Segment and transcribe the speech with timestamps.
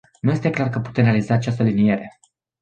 [0.21, 2.19] Nu este clar că putem realiza această aliniere.